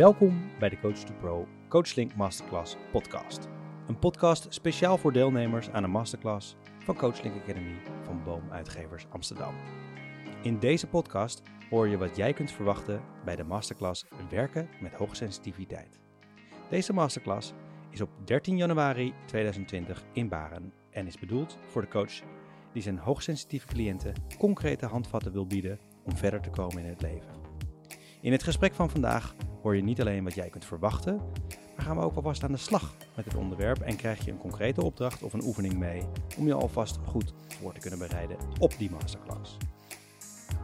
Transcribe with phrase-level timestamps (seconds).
[0.00, 3.48] Welkom bij de Coach to Pro CoachLink Masterclass podcast.
[3.86, 9.54] Een podcast speciaal voor deelnemers aan een masterclass van CoachLink Academy van Boom Uitgevers Amsterdam.
[10.42, 16.00] In deze podcast hoor je wat jij kunt verwachten bij de masterclass Werken met hoogsensitiviteit.
[16.70, 17.52] Deze masterclass
[17.90, 22.22] is op 13 januari 2020 in Baren en is bedoeld voor de coach
[22.72, 27.30] die zijn hoogsensitieve cliënten concrete handvatten wil bieden om verder te komen in het leven.
[28.20, 31.16] In het gesprek van vandaag hoor je niet alleen wat jij kunt verwachten,
[31.76, 34.38] maar gaan we ook alvast aan de slag met het onderwerp en krijg je een
[34.38, 36.02] concrete opdracht of een oefening mee
[36.38, 39.56] om je alvast goed voor te kunnen bereiden op die masterclass.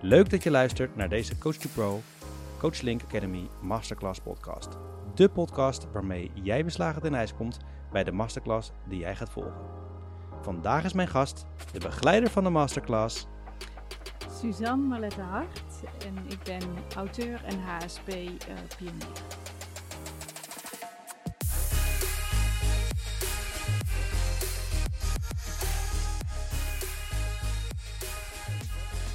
[0.00, 2.00] Leuk dat je luistert naar deze Coach to Pro
[2.58, 4.68] Coach Link Academy Masterclass podcast.
[5.14, 7.58] De podcast waarmee jij beslagen ten ijs komt
[7.92, 9.78] bij de masterclass die jij gaat volgen.
[10.42, 13.26] Vandaag is mijn gast, de begeleider van de masterclass,
[14.40, 15.62] Suzanne Marlette Hart
[15.98, 16.62] en ik ben
[16.96, 18.34] auteur en HSP uh,
[18.76, 19.06] pionier.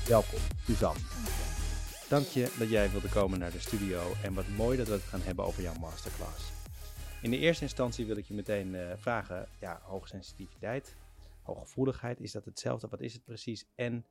[0.08, 1.00] Welkom, Suzanne.
[2.10, 5.04] Dank je dat jij wilde komen naar de studio en wat mooi dat we het
[5.04, 6.52] gaan hebben over jouw masterclass.
[7.22, 10.96] In de eerste instantie wil ik je meteen uh, vragen, ja, hoogsensitiviteit,
[11.42, 12.88] hooggevoeligheid, is dat hetzelfde?
[12.88, 13.66] Wat is het precies?
[13.76, 14.06] En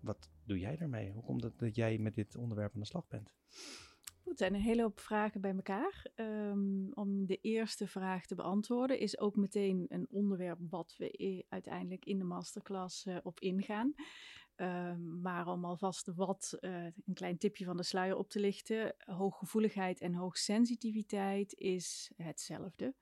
[0.00, 1.10] wat doe jij daarmee?
[1.10, 3.30] Hoe komt het dat jij met dit onderwerp aan de slag bent?
[4.24, 6.06] Het zijn een hele hoop vragen bij elkaar.
[6.14, 12.04] Um, om de eerste vraag te beantwoorden is ook meteen een onderwerp wat we uiteindelijk
[12.04, 13.94] in de masterclass uh, op ingaan.
[14.56, 18.94] Um, maar om alvast wat, uh, een klein tipje van de sluier op te lichten.
[18.98, 22.94] Hooggevoeligheid en hoogsensitiviteit is hetzelfde.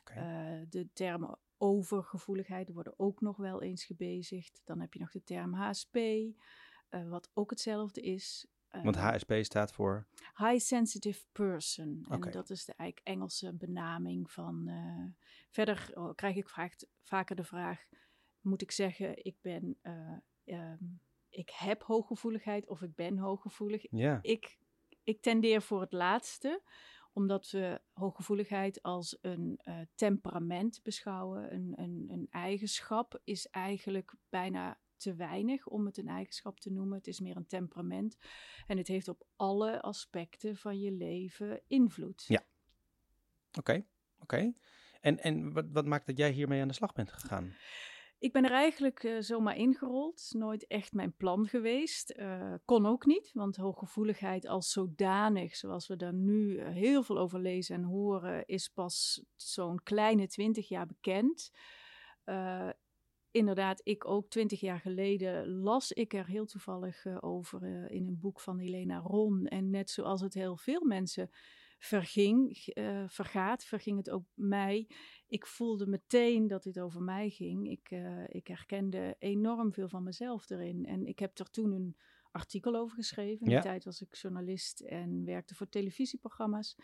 [0.00, 0.60] Okay.
[0.60, 4.60] Uh, de termen overgevoeligheid worden ook nog wel eens gebezigd.
[4.64, 6.34] Dan heb je nog de term HSP, uh,
[7.08, 8.46] wat ook hetzelfde is.
[8.70, 10.06] Uh, Want HSP staat voor?
[10.36, 12.06] High Sensitive Person.
[12.08, 12.32] En okay.
[12.32, 14.68] dat is de eigenlijk Engelse benaming van...
[14.68, 15.04] Uh,
[15.50, 17.84] verder oh, krijg ik vaak, vaker de vraag,
[18.40, 19.78] moet ik zeggen, ik ben...
[20.44, 23.86] Um, ik heb hooggevoeligheid of ik ben hooggevoelig.
[23.90, 24.18] Ja.
[24.22, 24.58] Ik,
[25.02, 26.62] ik tendeer voor het laatste
[27.12, 31.54] omdat we hooggevoeligheid als een uh, temperament beschouwen.
[31.54, 36.96] Een, een, een eigenschap is eigenlijk bijna te weinig om het een eigenschap te noemen.
[36.96, 38.16] Het is meer een temperament.
[38.66, 42.24] En het heeft op alle aspecten van je leven invloed.
[42.26, 42.42] Ja.
[43.58, 43.86] Oké,
[44.18, 44.52] oké.
[45.00, 47.54] En, en wat, wat maakt dat jij hiermee aan de slag bent gegaan?
[48.22, 50.30] Ik ben er eigenlijk uh, zomaar ingerold.
[50.36, 52.14] Nooit echt mijn plan geweest.
[52.16, 57.18] Uh, kon ook niet, want hooggevoeligheid als zodanig, zoals we daar nu uh, heel veel
[57.18, 61.50] over lezen en horen, is pas zo'n kleine twintig jaar bekend.
[63.30, 68.40] inderdaad, ik ook twintig jaar geleden las ik er heel toevallig over in een boek
[68.40, 69.46] van Helena Ron.
[69.46, 71.30] En net zoals het heel veel mensen
[71.84, 74.88] verging, uh, vergaat, verging het ook mij.
[75.26, 77.70] Ik voelde meteen dat dit over mij ging.
[77.70, 80.86] Ik, uh, ik herkende enorm veel van mezelf erin.
[80.86, 81.96] En ik heb er toen een
[82.30, 83.46] artikel over geschreven.
[83.46, 83.60] In ja.
[83.60, 86.76] die tijd was ik journalist en werkte voor televisieprogramma's.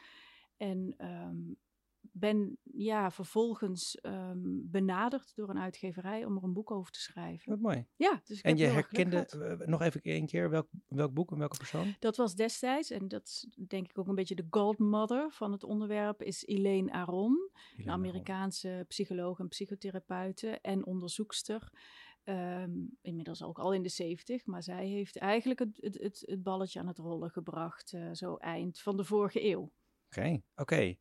[0.57, 1.57] En um,
[2.01, 7.51] ben ja, vervolgens um, benaderd door een uitgeverij om er een boek over te schrijven.
[7.51, 7.87] Wat mooi.
[7.97, 11.39] Ja, dus ik en je herkende, uh, nog even een keer, welk, welk boek en
[11.39, 11.97] welke persoon?
[11.99, 15.65] Dat was destijds, en dat is denk ik ook een beetje de godmother van het
[15.65, 18.87] onderwerp, is Elaine Aron, Elaine een Amerikaanse Aron.
[18.87, 21.73] psycholoog en psychotherapeute en onderzoekster.
[22.25, 26.43] Um, inmiddels ook al in de zeventig, maar zij heeft eigenlijk het, het, het, het,
[26.43, 29.63] balletje aan het rollen gebracht, uh, zo eind van de vorige eeuw.
[29.63, 30.63] Oké, okay, oké.
[30.63, 30.99] Okay.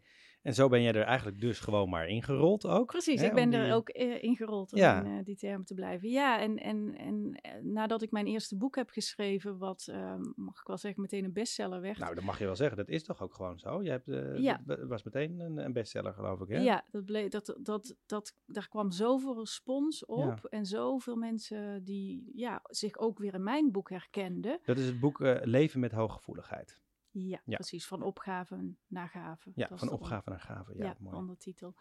[0.47, 2.87] En zo ben jij er eigenlijk dus gewoon maar ingerold ook.
[2.87, 3.59] Precies, hè, ik ben die...
[3.59, 5.03] er ook uh, ingerold om ja.
[5.03, 6.09] in uh, die termen te blijven.
[6.09, 10.59] Ja, en, en, en uh, nadat ik mijn eerste boek heb geschreven, wat ehm, mag
[10.59, 11.97] ik wel zeggen meteen een bestseller werd.
[11.97, 12.77] Nou, dat mag je wel zeggen.
[12.77, 13.83] Dat is toch ook gewoon zo?
[13.83, 14.05] Je hebt,
[14.41, 14.61] ja.
[14.65, 16.59] was meteen een, een, bestseller, geloof ik, hè?
[16.59, 20.49] Ja, dat bleek, dat, dat, dat, daar kwam zoveel respons op ja.
[20.49, 24.59] en zoveel mensen die ja, zich ook weer in mijn boek herkenden.
[24.65, 26.79] Dat is het boek Leven met hooggevoeligheid.
[27.25, 27.87] Ja, ja, precies.
[27.87, 29.51] Van opgaven naar gaven.
[29.55, 30.77] Ja, van opgave naar gaven.
[30.77, 31.15] Ja, ja mooi.
[31.15, 31.75] ondertitel.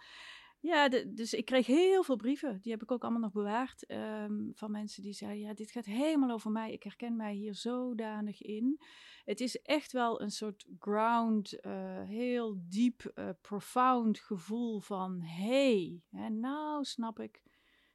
[0.60, 2.58] Ja, de, dus ik kreeg heel veel brieven.
[2.60, 3.90] Die heb ik ook allemaal nog bewaard.
[3.90, 6.72] Um, van mensen die zeiden: Ja, dit gaat helemaal over mij.
[6.72, 8.80] Ik herken mij hier zodanig in.
[9.24, 16.02] Het is echt wel een soort ground, uh, heel diep, uh, profound gevoel van: Hey,
[16.10, 17.42] hè, nou snap ik.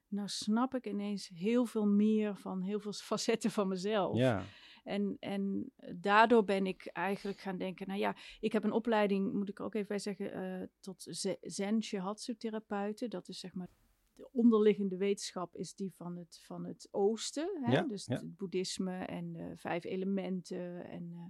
[0.07, 4.17] Nou snap ik ineens heel veel meer van heel veel facetten van mezelf.
[4.17, 4.43] Ja.
[4.83, 9.49] En, en daardoor ben ik eigenlijk gaan denken, nou ja, ik heb een opleiding, moet
[9.49, 11.07] ik ook even zeggen, uh, tot
[11.41, 13.09] zen shiatsu therapeuten.
[13.09, 13.67] Dat is zeg maar
[14.15, 17.59] de onderliggende wetenschap is die van het, van het oosten.
[17.63, 17.71] Hè?
[17.71, 18.15] Ja, dus ja.
[18.15, 21.25] het boeddhisme en de vijf elementen en uh,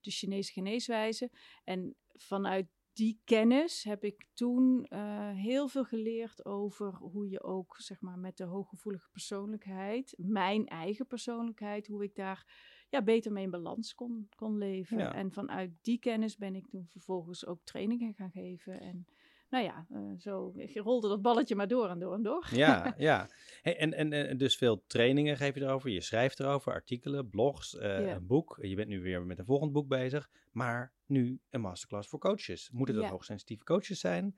[0.00, 1.30] de Chinese geneeswijze.
[1.64, 7.74] En vanuit die kennis heb ik toen uh, heel veel geleerd over hoe je ook,
[7.78, 12.46] zeg maar, met de hooggevoelige persoonlijkheid, mijn eigen persoonlijkheid, hoe ik daar
[12.94, 15.14] ja, beter mee in balans kon, kon leven.
[15.14, 18.80] En vanuit die kennis ben ik toen vervolgens ook trainingen gaan geven.
[18.80, 19.06] En
[19.50, 22.48] nou ja, uh, zo rolde dat balletje maar door en door en door.
[22.52, 23.28] Ja, ja.
[23.62, 27.74] Hey, en, en, en dus veel trainingen geef je erover, je schrijft erover, artikelen, blogs,
[27.74, 28.58] uh, een boek.
[28.60, 32.70] Je bent nu weer met een volgend boek bezig, maar nu een masterclass voor coaches.
[32.70, 34.36] Moeten dat hoogsensitieve coaches zijn?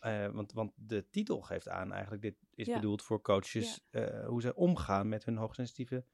[0.00, 3.84] Uh, want, want de titel geeft aan eigenlijk, dit is bedoeld voor coaches,
[4.26, 6.04] hoe ze omgaan met hun hoogsensitieve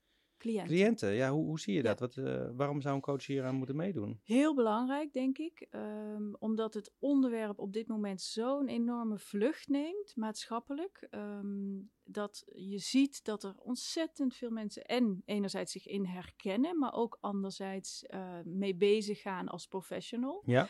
[0.41, 0.67] cliënten.
[0.67, 1.13] cliënten.
[1.13, 2.01] Ja, hoe, hoe zie je dat?
[2.01, 4.21] Wat, uh, waarom zou een coach hier aan moeten meedoen?
[4.23, 5.67] Heel belangrijk, denk ik.
[5.71, 11.09] Um, omdat het onderwerp op dit moment zo'n enorme vlucht neemt, maatschappelijk.
[11.11, 16.93] Um, dat je ziet dat er ontzettend veel mensen en enerzijds zich in herkennen, maar
[16.93, 20.43] ook anderzijds uh, mee bezig gaan als professional.
[20.47, 20.69] Ja.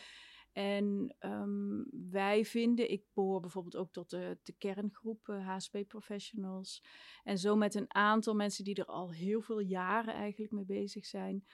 [0.51, 6.83] En um, wij vinden, ik behoor bijvoorbeeld ook tot de, de kerngroep HSP Professionals.
[7.23, 11.05] En zo met een aantal mensen die er al heel veel jaren eigenlijk mee bezig
[11.05, 11.45] zijn.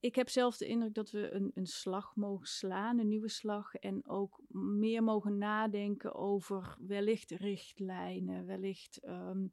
[0.00, 3.74] Ik heb zelf de indruk dat we een, een slag mogen slaan, een nieuwe slag.
[3.74, 9.00] En ook meer mogen nadenken over wellicht richtlijnen, wellicht.
[9.04, 9.52] Um,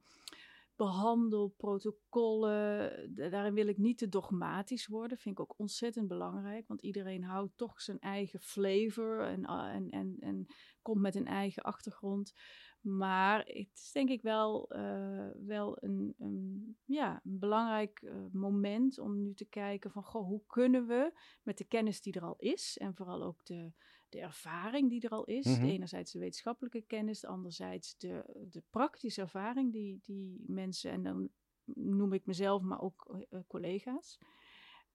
[0.75, 3.12] behandelprotocollen.
[3.16, 5.18] Daarin wil ik niet te dogmatisch worden.
[5.18, 6.68] Vind ik ook ontzettend belangrijk.
[6.68, 10.46] Want iedereen houdt toch zijn eigen flavor en, en, en, en
[10.81, 12.34] komt met een eigen achtergrond.
[12.81, 19.34] Maar het is denk ik wel, uh, wel een, ja, belangrijk uh, moment om nu
[19.34, 22.96] te kijken van goh, hoe kunnen we met de kennis die er al is en
[22.96, 23.72] vooral ook de,
[24.13, 25.45] de ervaring die er al is.
[25.45, 25.69] Mm -hmm.
[25.69, 31.30] Enerzijds de wetenschappelijke kennis, anderzijds de, de praktische ervaring die, die mensen, en dan
[31.75, 34.19] noem ik mezelf, maar ook uh, collega's.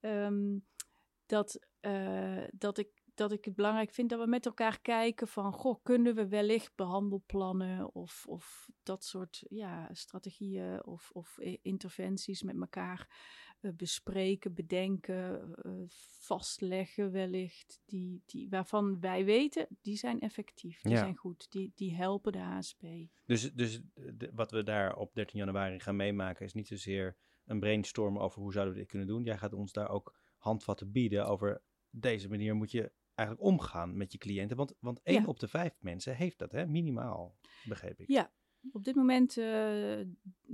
[0.00, 0.66] Um,
[1.26, 5.52] dat, uh, dat, ik, dat ik het belangrijk vind dat we met elkaar kijken van,
[5.52, 12.60] goh, kunnen we wellicht behandelplannen of, of dat soort ja, strategieën of, of interventies met
[12.60, 13.08] elkaar
[13.60, 15.72] uh, bespreken, bedenken, uh,
[16.20, 20.98] vastleggen wellicht, die, die, waarvan wij weten, die zijn effectief, die ja.
[20.98, 22.82] zijn goed, die, die helpen de HSP.
[23.24, 27.60] Dus, dus de, wat we daar op 13 januari gaan meemaken is niet zozeer een
[27.60, 29.24] brainstorm over hoe zouden we dit kunnen doen.
[29.24, 34.12] Jij gaat ons daar ook handvatten bieden over deze manier moet je eigenlijk omgaan met
[34.12, 34.56] je cliënten.
[34.56, 35.26] Want, want één ja.
[35.26, 36.66] op de vijf mensen heeft dat, hè?
[36.66, 38.08] minimaal, begreep ik.
[38.08, 38.32] Ja,
[38.72, 40.00] op dit moment uh,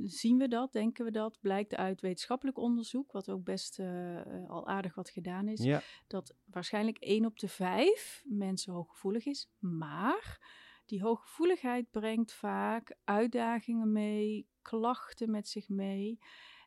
[0.03, 4.69] zien we dat, denken we dat, blijkt uit wetenschappelijk onderzoek, wat ook best uh, al
[4.69, 5.83] aardig wat gedaan is, ja.
[6.07, 9.51] dat waarschijnlijk 1 op de 5 mensen hooggevoelig is.
[9.59, 10.41] Maar
[10.87, 16.19] die hooggevoeligheid brengt vaak uitdagingen mee, klachten met zich mee.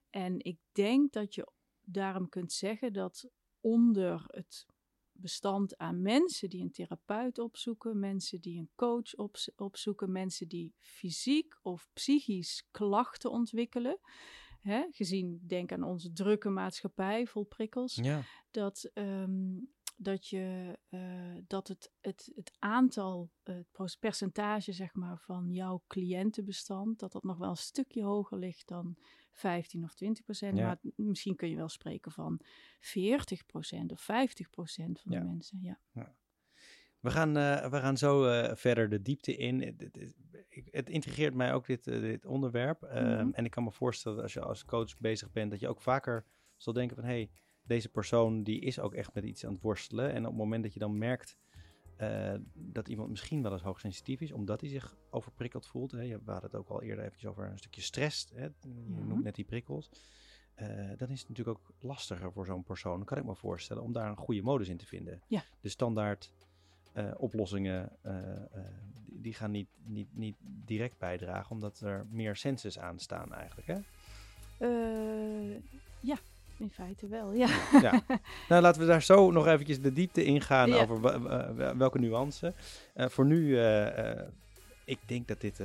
[0.09, 1.51] En ik denk dat je
[1.81, 3.29] daarom kunt zeggen dat
[3.59, 4.65] onder het
[5.21, 10.73] bestand aan mensen die een therapeut opzoeken, mensen die een coach op, opzoeken, mensen die
[10.79, 13.99] fysiek of psychisch klachten ontwikkelen.
[14.61, 18.21] Hè, gezien, denk aan onze drukke maatschappij vol prikkels, ja.
[18.51, 25.51] dat, um, dat, je, uh, dat het, het, het aantal, het percentage zeg maar, van
[25.51, 28.97] jouw cliëntenbestand, dat dat nog wel een stukje hoger ligt dan
[29.37, 30.57] 15 of 20 procent.
[30.57, 30.65] Ja.
[30.65, 32.39] Maar misschien kun je wel spreken van
[32.79, 35.19] 40 procent of 50 procent van ja.
[35.19, 35.59] de mensen.
[35.61, 35.79] Ja.
[35.91, 36.15] ja.
[36.99, 39.61] We, gaan, uh, we gaan zo uh, verder de diepte in.
[39.61, 40.15] Het, het,
[40.71, 42.81] het, intrigeert mij ook, dit, uh, dit onderwerp.
[42.81, 43.19] Mm -hmm.
[43.19, 45.81] um, en ik kan me voorstellen, als je als coach bezig bent, dat je ook
[45.81, 47.05] vaker zal denken van...
[47.05, 47.29] hé, hey,
[47.63, 50.13] deze persoon die is ook echt met iets aan het worstelen.
[50.13, 51.37] En op het moment dat je dan merkt
[52.01, 55.91] uh, dat iemand misschien wel eens hoogsensitief is, omdat hij zich overprikkeld voelt.
[55.91, 55.97] Hè.
[55.97, 58.29] We hadden het ook al eerder eventjes over een stukje stress.
[58.33, 58.43] Hè.
[58.43, 58.51] Je
[58.85, 59.23] noemt mhm.
[59.23, 59.89] net die prikkels.
[60.61, 63.91] Uh, dan is het natuurlijk ook lastiger voor zo'n persoon, kan ik me voorstellen, om
[63.91, 65.21] daar een goede modus in te vinden.
[65.27, 65.43] Ja.
[65.61, 66.31] De standaard
[66.93, 67.91] uh, oplossingen,
[69.05, 73.67] die, die, gaan niet, niet, niet direct bijdragen, omdat er meer senses aan staan eigenlijk.
[73.67, 73.79] Hè?
[75.99, 76.17] ja,
[76.59, 77.47] in feite wel, ja.
[77.81, 78.01] ja.
[78.49, 80.81] Nou, laten we daar zo nog eventjes de diepte ingaan ja.
[80.81, 81.01] over
[81.77, 82.53] welke nuance.
[82.95, 84.21] Uh, voor nu, uh, uh,
[84.85, 85.61] ik denk dat dit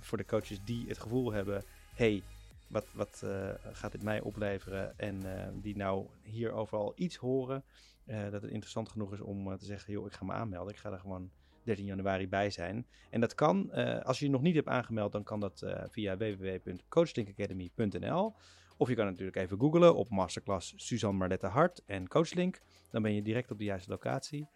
[0.00, 1.64] voor de coaches die het gevoel hebben...
[1.94, 2.22] hey,
[2.66, 3.24] wat, wat
[3.72, 4.98] gaat dit mij opleveren?
[4.98, 5.22] En
[5.62, 7.64] die nou hierover al iets horen...
[8.04, 9.92] dat het interessant genoeg is om te zeggen...
[9.92, 10.72] joh, ik ga me aanmelden.
[10.72, 11.30] Ik ga er gewoon
[11.62, 12.86] 13 januari bij zijn.
[13.10, 13.72] En dat kan,
[14.04, 15.12] als je je nog niet hebt aangemeld...
[15.12, 18.34] dan kan dat via www.coachlinkacademy.nl...
[18.82, 22.60] Of je kan natuurlijk even googlen op masterclass Suzanne Marlette Hart en Coachlink.
[22.90, 24.48] Dan ben je direct op de juiste locatie.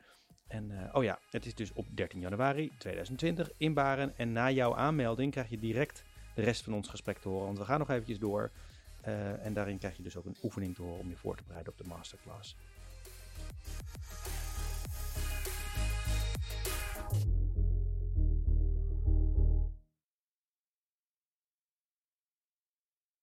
[0.46, 4.16] En uh, oh ja, het is dus op 13 januari 2020 in Baren.
[4.16, 6.04] En na jouw aanmelding krijg je direct
[6.34, 7.46] de rest van ons gesprek te horen.
[7.46, 8.50] Want we gaan nog eventjes door.
[9.06, 11.44] Uh, en daarin krijg je dus ook een oefening te horen om je voor te
[11.46, 12.56] bereiden op de masterclass.